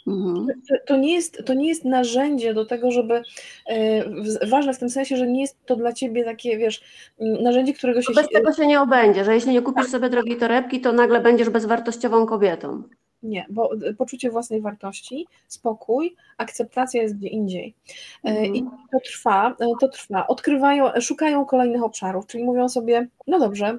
[0.07, 0.47] Mhm.
[0.87, 3.23] To, nie jest, to nie jest narzędzie do tego, żeby
[3.67, 4.05] e,
[4.47, 6.83] ważne w tym sensie, że nie jest to dla ciebie takie, wiesz,
[7.19, 8.13] narzędzie, którego się.
[8.15, 9.91] Bez tego się nie obędzie, że jeśli nie kupisz tak.
[9.91, 12.83] sobie drogiej torebki, to nagle będziesz bezwartościową kobietą.
[13.23, 17.75] Nie, bo poczucie własnej wartości, spokój, akceptacja jest gdzie indziej.
[18.25, 18.55] Mhm.
[18.55, 20.27] I to trwa, to trwa.
[20.27, 23.79] Odkrywają, szukają kolejnych obszarów, czyli mówią sobie, no dobrze,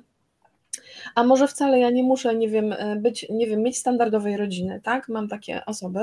[1.16, 4.82] a może wcale ja nie muszę, nie wiem, e, być, nie wiem, mieć standardowej rodziny,
[4.84, 5.10] tak?
[5.10, 6.00] Mam takie osoby,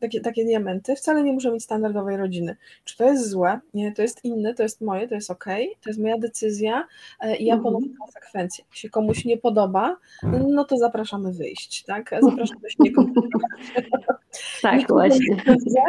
[0.00, 2.56] takie, takie diamenty, wcale nie muszę mieć standardowej rodziny.
[2.84, 3.60] Czy to jest złe?
[3.74, 5.44] Nie, to jest inne, to jest moje, to jest ok,
[5.82, 6.86] to jest moja decyzja
[7.20, 7.96] e, i ja ponoszę mhm.
[7.96, 8.64] konsekwencje.
[8.70, 9.96] Jeśli komuś nie podoba,
[10.48, 12.10] no to zapraszamy wyjść, tak?
[12.22, 12.92] Zapraszamy się nie
[14.62, 15.36] Tak, właśnie.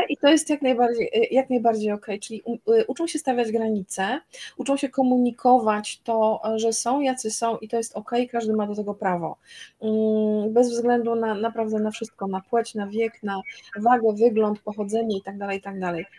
[0.09, 2.43] I to jest jak najbardziej, e, jak najbardziej ok, czyli
[2.87, 4.21] uczą się stawiać granice,
[4.57, 8.75] uczą się komunikować to, że są, jacy są i to jest ok, każdy ma do
[8.75, 9.37] tego prawo.
[9.81, 13.41] Mm, bez względu na naprawdę na wszystko, na płeć, na wiek, na
[13.79, 15.75] wagę, wygląd, pochodzenie i tak dalej, i tak.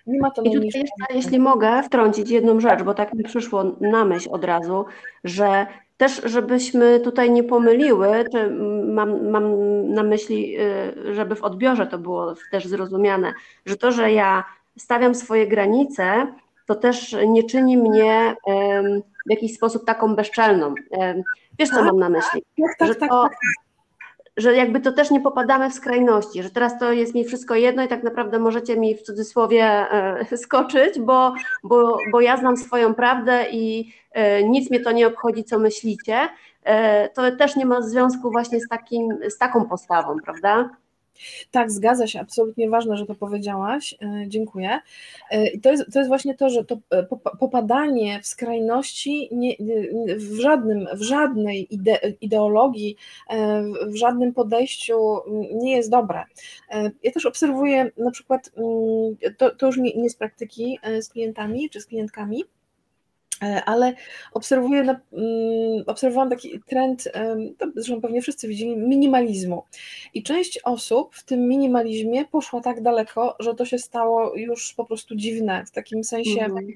[0.06, 3.64] Nie ma to I tutaj jeszcze, jeśli mogę wtrącić jedną rzecz, bo tak mi przyszło
[3.80, 4.84] na myśl od razu,
[5.24, 8.50] że też, żebyśmy tutaj nie pomyliły, czy
[8.86, 9.44] mam, mam
[9.92, 13.32] na myśli, y, żeby w odbiorze to było też zrozumiane,
[13.66, 14.44] że to, że ja
[14.78, 16.26] stawiam swoje granice,
[16.66, 18.36] to też nie czyni mnie
[19.26, 20.74] w jakiś sposób taką bezczelną.
[21.58, 22.42] Wiesz, co tak, mam na myśli?
[22.60, 23.28] Tak, tak, że, to,
[24.36, 27.84] że jakby to też nie popadamy w skrajności, że teraz to jest mi wszystko jedno
[27.84, 31.34] i tak naprawdę możecie mi w cudzysłowie e, skoczyć, bo,
[31.64, 36.28] bo, bo ja znam swoją prawdę i e, nic mnie to nie obchodzi, co myślicie.
[36.64, 40.70] E, to też nie ma związku właśnie z, takim, z taką postawą, prawda?
[41.50, 44.80] Tak, zgadza się, absolutnie ważne, że to powiedziałaś, e, dziękuję.
[45.30, 47.06] E, I to jest, to jest właśnie to, że to e,
[47.40, 49.56] popadanie w skrajności nie,
[50.16, 52.96] w, żadnym, w żadnej ide, ideologii,
[53.86, 54.98] w żadnym podejściu
[55.52, 56.24] nie jest dobre.
[57.02, 58.50] Ja też obserwuję na przykład,
[59.38, 62.44] to, to już nie, nie z praktyki z klientami czy z klientkami,
[63.66, 63.94] ale
[64.32, 64.98] obserwuję, mm,
[65.86, 67.08] obserwowałam taki trend,
[67.58, 69.62] to zresztą pewnie wszyscy widzieli, minimalizmu.
[70.14, 74.84] I część osób w tym minimalizmie poszła tak daleko, że to się stało już po
[74.84, 76.66] prostu dziwne, w takim sensie, mhm.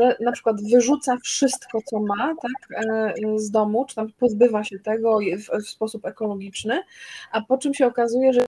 [0.00, 4.78] że na przykład wyrzuca wszystko, co ma tak, e, z domu, czy tam pozbywa się
[4.78, 6.82] tego w, w sposób ekologiczny,
[7.32, 8.46] a po czym się okazuje, że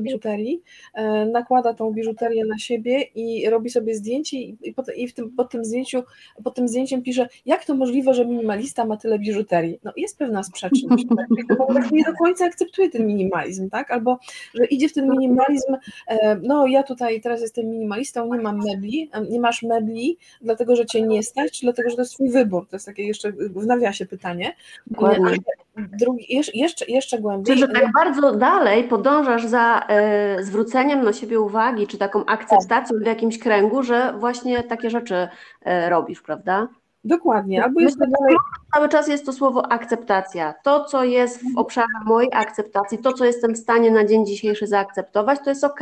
[0.00, 0.62] biżuterii,
[0.94, 5.30] e, nakłada tą biżuterię na siebie i robi sobie zdjęcie i, pod, i w tym,
[5.30, 6.02] pod tym zdjęciu,
[6.44, 9.78] pod tym zdjęciem pisze, jak to możliwe, że minimalista ma tyle biżuterii.
[9.84, 11.58] No jest pewna sprzeczność, tak?
[11.58, 13.90] bo tak nie do końca akceptuje ten minimalizm, tak?
[13.90, 14.18] Albo,
[14.54, 19.10] że idzie w ten minimalizm, e, no ja tutaj teraz jestem minimalistą, nie mam mebli,
[19.12, 22.66] e, nie masz mebli, dlatego, że cię nie stać, dlatego, że to jest twój wybór.
[22.68, 24.54] To jest takie jeszcze w nawiasie pytanie.
[24.86, 25.36] Dokładnie.
[25.76, 27.46] Drugi, jeszcze, jeszcze głębiej.
[27.46, 32.98] Czyli, że tak bardzo dalej podążasz za e, zwróceniem na siebie uwagi, czy taką akceptacją
[32.98, 35.28] w jakimś kręgu, że właśnie takie rzeczy
[35.62, 36.68] e, robisz, prawda?
[37.04, 37.64] Dokładnie.
[37.64, 38.36] Albo jeszcze dalej...
[38.74, 40.54] Cały czas jest to słowo akceptacja.
[40.62, 44.66] To, co jest w obszarze mojej akceptacji, to, co jestem w stanie na dzień dzisiejszy
[44.66, 45.80] zaakceptować, to jest ok.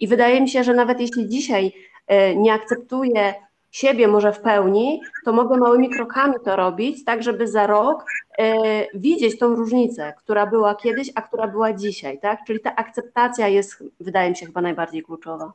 [0.00, 1.72] I wydaje mi się, że nawet jeśli dzisiaj
[2.06, 3.34] e, nie akceptuję
[3.72, 8.04] siebie może w pełni, to mogę małymi krokami to robić, tak żeby za rok
[8.38, 8.56] e,
[8.94, 12.40] widzieć tą różnicę, która była kiedyś, a która była dzisiaj, tak?
[12.46, 15.52] Czyli ta akceptacja jest, wydaje mi się, chyba najbardziej kluczowa.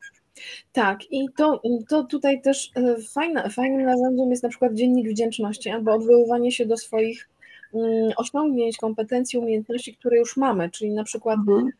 [0.72, 5.70] Tak, i to, to tutaj też e, fajna, fajnym narzędziem jest na przykład dziennik wdzięczności
[5.70, 7.28] albo odwoływanie się do swoich
[7.74, 11.70] mm, osiągnięć, kompetencji, umiejętności, które już mamy, czyli na przykład mhm.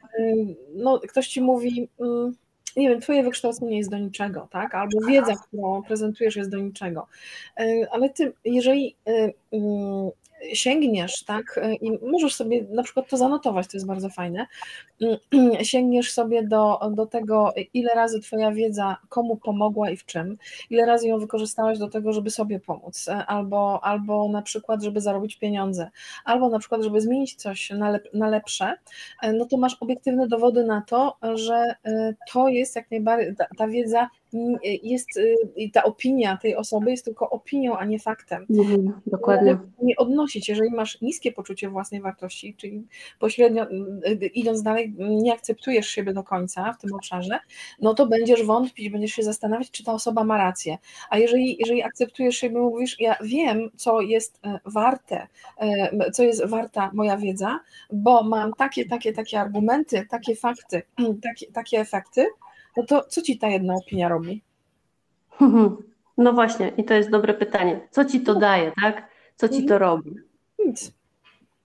[0.74, 2.34] no, ktoś ci mówi, mm,
[2.76, 4.74] nie wiem, twoje wykształcenie jest do niczego, tak?
[4.74, 7.06] Albo wiedza, którą prezentujesz jest do niczego.
[7.56, 9.12] E, ale ty, jeżeli e,
[9.52, 10.10] mm,
[10.52, 14.46] sięgniesz, tak, i możesz sobie na przykład to zanotować, to jest bardzo fajne,
[15.62, 20.38] sięgniesz sobie do, do tego, ile razy Twoja wiedza komu pomogła i w czym,
[20.70, 25.36] ile razy ją wykorzystałaś do tego, żeby sobie pomóc, albo, albo na przykład, żeby zarobić
[25.36, 25.90] pieniądze,
[26.24, 28.74] albo na przykład, żeby zmienić coś na, lep, na lepsze,
[29.34, 34.08] no to masz obiektywne dowody na to, że e, to jest jak najbardziej, ta wiedza
[34.82, 38.46] jest y, i ta opinia tej osoby jest tylko opinią, a nie faktem.
[38.50, 39.58] Mhm, dokładnie.
[39.82, 42.86] Nie odnosić, jeżeli masz niskie poczucie własnej wartości, czyli
[43.18, 47.38] pośrednio y, idąc dalej, nie akceptujesz siebie do końca w tym obszarze,
[47.80, 50.78] no to będziesz wątpić, będziesz się zastanawiać, czy ta osoba ma rację.
[51.10, 55.26] A jeżeli, jeżeli akceptujesz siebie, mówisz, ja wiem, co jest warte,
[56.12, 57.60] co jest warta moja wiedza,
[57.92, 60.82] bo mam takie, takie, takie argumenty, takie fakty,
[61.28, 62.26] takie, takie efekty,
[62.76, 64.42] no to co ci ta jedna opinia robi?
[66.18, 67.88] No właśnie, i to jest dobre pytanie.
[67.90, 69.08] Co ci to daje, tak?
[69.36, 69.78] Co ci to mhm.
[69.78, 70.14] robi?
[70.66, 70.92] Nic.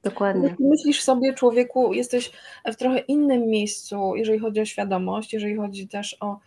[0.04, 0.56] Dokładnie.
[0.60, 2.32] Myślisz sobie, człowieku, jesteś
[2.66, 6.40] w trochę innym miejscu, jeżeli chodzi o świadomość, jeżeli chodzi też o,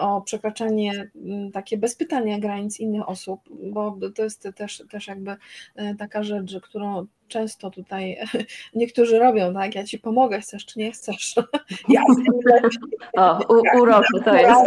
[0.00, 5.36] o przekraczanie mm, takie bez pytania granic innych osób, bo to jest też, też jakby
[5.76, 8.16] e, taka rzecz, którą często tutaj
[8.74, 9.74] niektórzy robią, tak?
[9.74, 11.34] Ja ci pomogę, chcesz czy nie chcesz.
[11.88, 12.02] Ja
[13.16, 13.40] o,
[13.80, 14.64] uroczy to jest.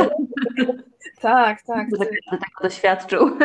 [1.21, 1.89] Tak, tak.
[1.89, 3.37] Będę tego doświadczył.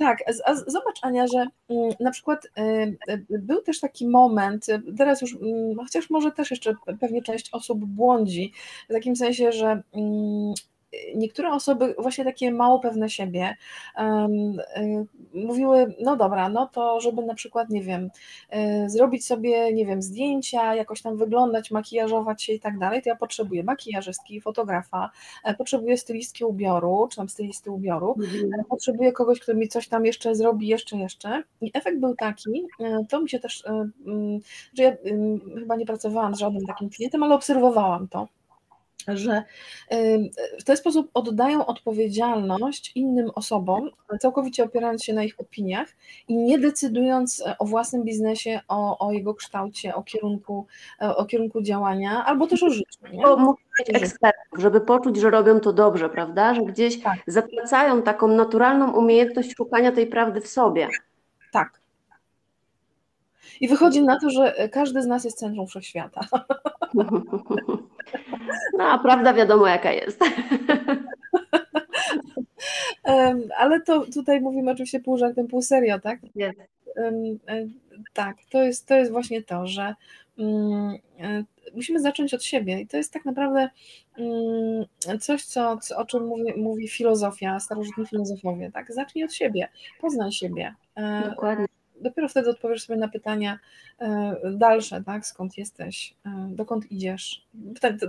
[0.00, 2.60] Tak, a zobacz Ania, że mm, na przykład y,
[3.30, 7.48] y, był też taki moment, y, teraz już, mm, chociaż może też jeszcze pewnie część
[7.52, 8.52] osób błądzi,
[8.88, 10.54] w takim sensie, że mm,
[11.14, 13.56] niektóre osoby właśnie takie mało pewne siebie
[13.98, 14.02] y,
[15.34, 18.10] mówiły, no dobra, no to żeby na przykład, nie wiem,
[18.84, 23.08] y, zrobić sobie, nie wiem, zdjęcia, jakoś tam wyglądać, makijażować się i tak dalej, to
[23.08, 25.10] ja potrzebuję makijażystki, fotografa,
[25.44, 28.60] e, potrzebuję stylistki ubioru, czy tam stylisty ubioru, mhm.
[28.60, 32.66] E, potrzebuję kogoś, kto mi coś tam jeszcze zrobi, jeszcze, jeszcze i efekt był taki,
[32.80, 33.64] e, to mi się też,
[34.74, 34.96] że ja
[35.58, 38.28] chyba nie pracowałam z żadnym takim klientem, ale obserwowałam to,
[39.08, 39.42] że
[40.60, 45.88] w ten sposób oddają odpowiedzialność innym osobom, całkowicie opierając się na ich opiniach
[46.28, 50.66] i nie decydując o własnym biznesie, o, o jego kształcie, o kierunku,
[51.00, 52.98] o kierunku działania, albo też o życiu.
[53.12, 53.22] Nie?
[53.22, 56.54] To musi być ekspertów, żeby poczuć, że robią to dobrze, prawda?
[56.54, 57.18] Że gdzieś tak.
[57.26, 60.88] zaplacają taką naturalną umiejętność szukania tej prawdy w sobie.
[61.52, 61.80] Tak.
[63.60, 66.20] I wychodzi na to, że każdy z nas jest centrum wszechświata.
[68.78, 70.20] No, a prawda wiadomo jaka jest.
[73.58, 76.18] Ale to tutaj mówimy oczywiście pół żartem, pół serio, tak?
[76.34, 76.60] Jest.
[78.12, 79.94] Tak, to jest, to jest właśnie to, że
[80.38, 83.68] mm, e, musimy zacząć od siebie i to jest tak naprawdę
[84.18, 88.92] mm, coś, co, co, o czym mówi, mówi filozofia, starożytni filozofowie, tak?
[88.92, 89.68] Zacznij od siebie,
[90.00, 90.74] poznaj siebie.
[90.96, 91.66] E, Dokładnie
[92.00, 93.58] dopiero wtedy odpowiesz sobie na pytania
[94.52, 95.26] dalsze, tak?
[95.26, 96.14] Skąd jesteś,
[96.48, 97.46] dokąd idziesz.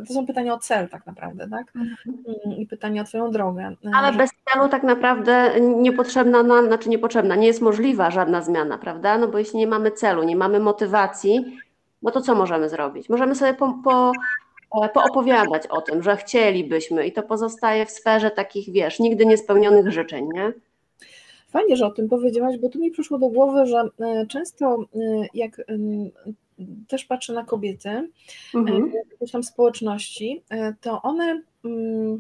[0.07, 1.67] To są pytania o cel tak naprawdę, tak?
[1.75, 1.95] Mhm.
[2.45, 3.75] Mm, I pytania o twoją drogę.
[3.93, 9.17] Ale bez celu tak naprawdę niepotrzebna nam, znaczy niepotrzebna, nie jest możliwa żadna zmiana, prawda?
[9.17, 11.57] No bo jeśli nie mamy celu, nie mamy motywacji,
[12.01, 13.09] no to co możemy zrobić?
[13.09, 14.11] Możemy sobie po, po,
[14.83, 19.91] e, poopowiadać o tym, że chcielibyśmy i to pozostaje w sferze takich, wiesz, nigdy niespełnionych
[19.91, 20.53] życzeń, nie?
[21.51, 25.27] Fajnie, że o tym powiedziałaś, bo tu mi przyszło do głowy, że e, często e,
[25.33, 25.61] jak
[26.87, 28.09] też patrzę na kobiety,
[28.55, 28.91] mhm.
[29.11, 30.41] jakieś tam społeczności,
[30.81, 32.19] to one mm,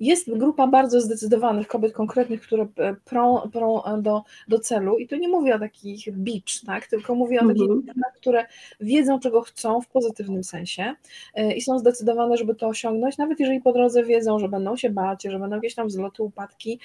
[0.00, 4.98] jest grupa bardzo zdecydowanych kobiet konkretnych, które e, prą, prą e, do, do celu.
[4.98, 7.92] I tu nie mówię o takich beach, tak, tylko mówię o takich -hmm.
[8.16, 8.46] które
[8.80, 10.94] wiedzą, czego chcą w pozytywnym sensie
[11.34, 14.90] e, i są zdecydowane, żeby to osiągnąć, nawet jeżeli po drodze wiedzą, że będą się
[14.90, 16.80] bać, że będą jakieś tam wzloty, upadki,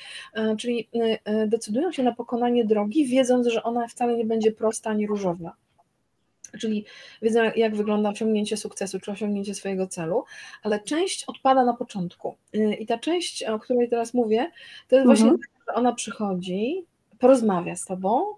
[0.58, 0.90] czyli
[1.48, 5.56] decydują się na pokonanie drogi, wiedząc, że ona wcale nie będzie prosta ani różowa
[6.60, 6.86] czyli
[7.22, 10.24] wiedzą, jak wygląda osiągnięcie sukcesu czy osiągnięcie swojego celu,
[10.63, 12.36] ale część odpada na początku.
[12.56, 14.52] Y, I ta część, o której teraz mówię,
[14.88, 15.42] to jest właśnie, mhm.
[15.68, 16.86] że ona przychodzi,
[17.20, 18.36] porozmawia z tobą,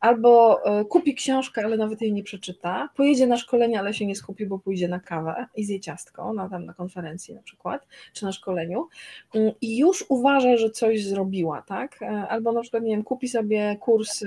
[0.00, 4.16] albo e, kupi książkę, ale nawet jej nie przeczyta, pojedzie na szkolenie, ale się nie
[4.16, 8.24] skupi, bo pójdzie na kawę i zje ciastko, na, tam na konferencji na przykład, czy
[8.24, 8.88] na szkoleniu
[9.34, 12.02] mm, i już uważa, że coś zrobiła, tak?
[12.02, 14.22] E, albo na przykład, nie wiem, kupi sobie kurs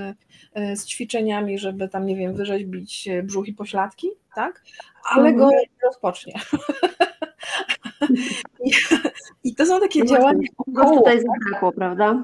[0.54, 4.64] e, z ćwiczeniami, żeby tam, nie wiem, wyrzeźbić brzuch i pośladki, tak?
[5.12, 5.62] Ale go mhm.
[5.62, 6.34] nie rozpocznie.
[8.66, 8.72] I,
[9.44, 10.48] I, to są takie działania.
[10.58, 12.24] Kogoś tutaj zabrakło, prawda?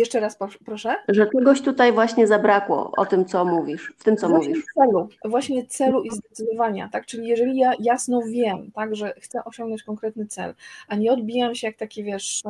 [0.00, 0.96] Jeszcze raz proszę.
[1.08, 4.64] Że czegoś tutaj właśnie zabrakło o tym, co mówisz, w tym, co właśnie mówisz.
[4.74, 7.06] Celu, właśnie celu i zdecydowania, tak?
[7.06, 10.54] Czyli jeżeli ja jasno wiem, tak, że chcę osiągnąć konkretny cel,
[10.88, 12.42] a nie odbijam się jak taki, wiesz,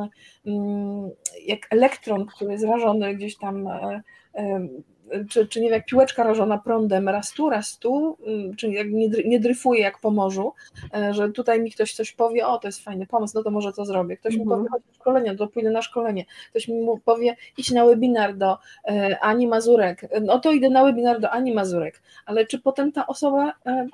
[0.45, 1.09] mm,
[1.45, 4.01] jak elektron, który jest rażony gdzieś tam e,
[4.35, 4.67] e,
[5.29, 8.91] czy, czy nie wiem, jak piłeczka rażona prądem, raz tu, raz tu, mm, czyli jak
[8.91, 10.53] nie, nie dryfuje jak po morzu,
[10.93, 13.73] e, że tutaj mi ktoś coś powie, o to jest fajny pomysł, no to może
[13.73, 14.17] to zrobię.
[14.17, 16.25] Ktoś mi powie, chodź na szkolenie, to pójdę na szkolenie.
[16.49, 21.19] Ktoś mi powie, idź na webinar do e, Ani Mazurek, no to idę na webinar
[21.19, 23.87] do Ani Mazurek, ale czy potem ta osoba e,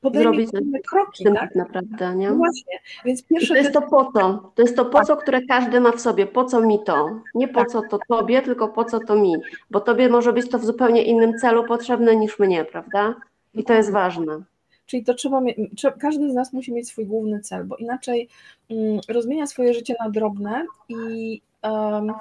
[0.00, 0.46] podejmie
[0.88, 1.34] kroki, tak?
[1.34, 2.30] tak naprawdę, nie?
[2.30, 3.54] No właśnie, więc pierwsze...
[3.54, 6.26] to jest to po co, to jest to po co, które każdy ma w sobie,
[6.26, 7.68] po co mi to, nie po tak.
[7.68, 9.34] co to tobie, tylko po co to mi,
[9.70, 13.14] bo tobie może być to w zupełnie innym celu potrzebne niż mnie, prawda?
[13.54, 14.42] I to jest ważne.
[14.86, 15.40] Czyli to trzeba
[16.00, 18.28] każdy z nas musi mieć swój główny cel, bo inaczej
[18.68, 22.12] um, rozmienia swoje życie na drobne i um,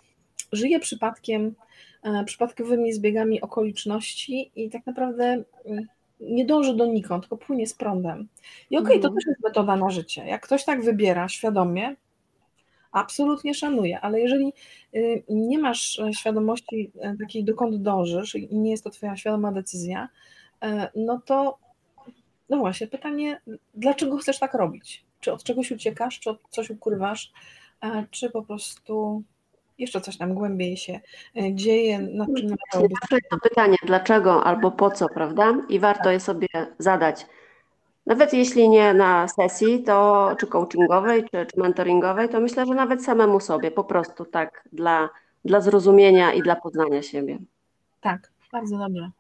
[0.52, 1.56] żyje przypadkiem,
[2.04, 5.88] um, przypadkowymi zbiegami okoliczności i tak naprawdę um,
[6.20, 8.28] nie dąży donikąd, tylko płynie z prądem.
[8.70, 9.16] I okej, okay, to mhm.
[9.16, 10.26] też jest metoda na życie.
[10.26, 11.96] Jak ktoś tak wybiera świadomie,
[12.92, 14.54] absolutnie szanuję, ale jeżeli
[14.96, 19.52] y, nie masz e, świadomości e, takiej, dokąd dążysz i nie jest to Twoja świadoma
[19.52, 20.10] decyzja,
[20.62, 21.58] e, no to
[22.50, 23.42] no właśnie, pytanie,
[23.74, 25.06] dlaczego chcesz tak robić?
[25.20, 27.32] Czy od czegoś uciekasz, czy od coś ukrywasz,
[28.12, 29.24] czy po prostu
[29.80, 31.00] jeszcze coś tam głębiej się
[31.38, 32.56] e, dzieje, nad czym.
[33.30, 35.54] To pytanie, dlaczego albo po co, prawda?
[35.70, 37.26] I warto je sobie zadać.
[38.06, 43.04] Nawet jeśli nie na sesji, to czy coachingowej, czy, czy mentoringowej, to myślę, że nawet
[43.04, 45.10] samemu sobie, po prostu tak, dla,
[45.46, 47.38] dla zrozumienia i dla poznania siebie.
[48.02, 49.12] Tak, bardzo dobrze.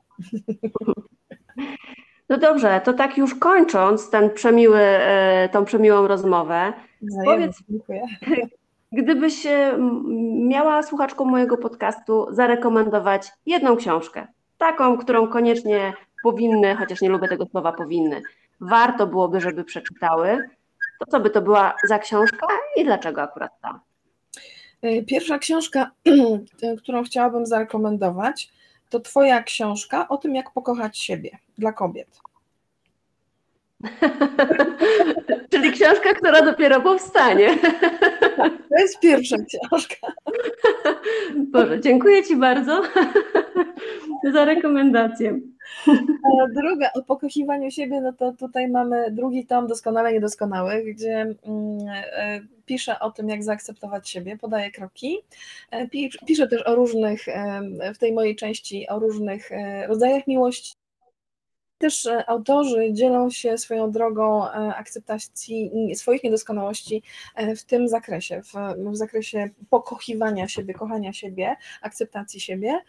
[2.29, 6.73] No dobrze, to tak już kończąc ten przemiły, e, tą przemiłą rozmowę,
[7.25, 8.01] powiedz, dziękuję.
[8.91, 9.47] Gdybyś
[10.47, 17.45] miała słuchaczką mojego podcastu zarekomendować jedną książkę, taką, którą koniecznie powinny, chociaż nie lubię tego
[17.45, 18.21] słowa powinny,
[18.61, 20.49] warto byłoby, żeby przeczytały,
[20.99, 23.79] to co by to była za książka i dlaczego akurat ta?
[24.85, 25.91] Y, pierwsza książka,
[26.83, 28.51] którą chciałabym zarekomendować,
[28.89, 32.21] to Twoja książka o tym, jak pokochać siebie dla kobiet.
[35.51, 37.57] Czyli książka, która dopiero powstanie.
[38.69, 40.07] To jest pierwsza książka.
[41.51, 42.81] Boże, dziękuję Ci bardzo
[44.33, 45.39] za rekomendację.
[46.55, 51.37] Druga, o pokochiwaniu siebie, no to tutaj mamy drugi tom Doskonale Niedoskonałych, gdzie mm,
[51.89, 55.17] e, piszę o tym, jak zaakceptować siebie, podaję kroki.
[55.71, 55.87] E,
[56.27, 57.25] piszę też o różnych,
[57.95, 60.73] w tej mojej części, o różnych e, rodzajach miłości,
[61.79, 67.03] też e, autorzy dzielą się swoją drogą e, akceptacji swoich niedoskonałości
[67.35, 68.53] e, w tym zakresie, w,
[68.91, 72.79] w zakresie pokochiwania siebie, kochania siebie, akceptacji siebie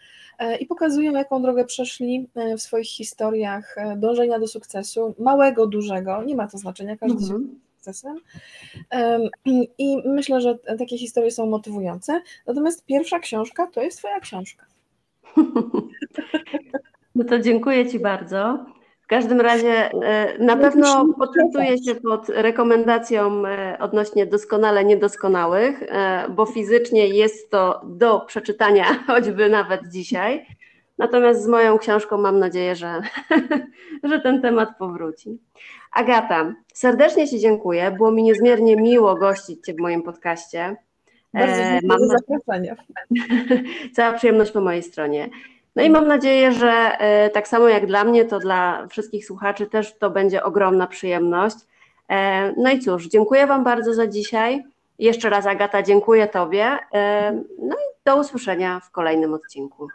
[0.59, 6.47] i pokazują, jaką drogę przeszli w swoich historiach dążenia do sukcesu, małego, dużego, nie ma
[6.47, 7.39] to znaczenia, każdy się
[7.75, 8.17] sukcesem.
[9.77, 12.21] I myślę, że takie historie są motywujące.
[12.47, 14.65] Natomiast pierwsza książka to jest Twoja książka.
[17.15, 18.65] No to dziękuję Ci bardzo.
[19.11, 26.25] W każdym razie e, na pewno podpisuję się pod rekomendacją e, odnośnie doskonale niedoskonałych, e,
[26.29, 30.45] bo fizycznie jest to do przeczytania choćby nawet dzisiaj.
[30.97, 33.01] Natomiast z moją książką mam nadzieję, że,
[34.09, 35.39] że ten temat powróci.
[35.91, 37.91] Agata, serdecznie Ci dziękuję.
[37.91, 40.75] Było mi niezmiernie miło gościć Cię w moim podcaście.
[41.33, 42.75] Bardzo dziękuję za zaproszenie.
[43.95, 45.29] Cała przyjemność po mojej stronie.
[45.75, 49.67] No i mam nadzieję, że e, tak samo jak dla mnie, to dla wszystkich słuchaczy
[49.67, 51.57] też to będzie ogromna przyjemność.
[52.09, 54.63] E, no i cóż, dziękuję Wam bardzo za dzisiaj.
[54.99, 56.77] Jeszcze raz Agata, dziękuję Tobie.
[56.93, 59.87] E, no i do usłyszenia w kolejnym odcinku.